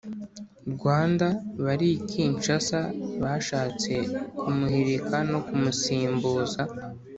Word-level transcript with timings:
Rwanda 0.73 1.27
bari 1.65 1.87
i 1.93 1.99
Kinshasa 2.09 2.79
bashatse 3.21 3.93
kumuhirika 4.39 5.17
no 5.31 5.39
kumusimbuza 5.47 6.61